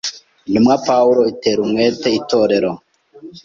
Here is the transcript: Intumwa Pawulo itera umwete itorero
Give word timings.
Intumwa 0.47 0.75
Pawulo 0.87 1.21
itera 1.31 1.59
umwete 1.65 2.07
itorero 2.19 2.71